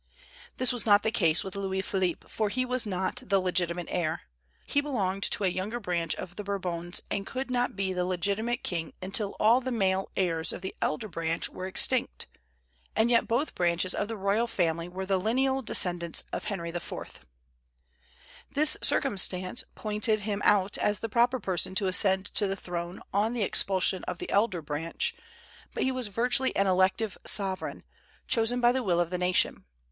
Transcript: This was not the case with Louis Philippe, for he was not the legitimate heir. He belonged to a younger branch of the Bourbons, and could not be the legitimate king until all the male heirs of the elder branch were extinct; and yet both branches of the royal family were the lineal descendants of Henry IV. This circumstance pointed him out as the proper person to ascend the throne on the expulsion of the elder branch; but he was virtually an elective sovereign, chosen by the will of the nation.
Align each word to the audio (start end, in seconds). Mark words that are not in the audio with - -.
This 0.57 0.73
was 0.73 0.83
not 0.83 1.03
the 1.03 1.11
case 1.11 1.43
with 1.43 1.55
Louis 1.55 1.81
Philippe, 1.83 2.27
for 2.27 2.49
he 2.49 2.65
was 2.65 2.87
not 2.87 3.21
the 3.23 3.39
legitimate 3.39 3.85
heir. 3.91 4.21
He 4.65 4.81
belonged 4.81 5.21
to 5.29 5.43
a 5.43 5.47
younger 5.47 5.79
branch 5.79 6.15
of 6.15 6.37
the 6.37 6.43
Bourbons, 6.43 7.01
and 7.11 7.23
could 7.27 7.51
not 7.51 7.75
be 7.75 7.93
the 7.93 8.03
legitimate 8.03 8.63
king 8.63 8.93
until 8.99 9.35
all 9.39 9.61
the 9.61 9.69
male 9.69 10.09
heirs 10.17 10.51
of 10.53 10.63
the 10.63 10.73
elder 10.81 11.07
branch 11.07 11.49
were 11.49 11.67
extinct; 11.67 12.25
and 12.95 13.11
yet 13.11 13.27
both 13.27 13.53
branches 13.53 13.93
of 13.93 14.07
the 14.07 14.17
royal 14.17 14.47
family 14.47 14.89
were 14.89 15.05
the 15.05 15.19
lineal 15.19 15.61
descendants 15.61 16.23
of 16.33 16.45
Henry 16.45 16.69
IV. 16.69 17.19
This 18.55 18.77
circumstance 18.81 19.63
pointed 19.75 20.21
him 20.21 20.41
out 20.43 20.79
as 20.79 21.01
the 21.01 21.09
proper 21.09 21.39
person 21.39 21.75
to 21.75 21.85
ascend 21.85 22.31
the 22.33 22.55
throne 22.55 23.03
on 23.13 23.33
the 23.33 23.43
expulsion 23.43 24.03
of 24.05 24.17
the 24.17 24.31
elder 24.31 24.63
branch; 24.63 25.13
but 25.75 25.83
he 25.83 25.91
was 25.91 26.07
virtually 26.07 26.55
an 26.55 26.65
elective 26.65 27.19
sovereign, 27.23 27.83
chosen 28.27 28.59
by 28.59 28.71
the 28.71 28.81
will 28.81 28.99
of 28.99 29.11
the 29.11 29.19
nation. 29.19 29.63